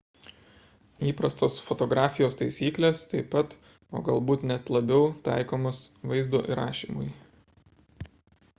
įprastos 1.09 1.57
fotografijos 1.65 2.37
taisyklės 2.39 3.03
taip 3.11 3.29
pat 3.35 3.53
o 3.99 4.03
galbūt 4.09 4.47
net 4.53 4.73
labiau 4.77 5.05
taikomos 5.29 5.83
vaizdo 6.13 6.45
įrašymui 6.55 7.11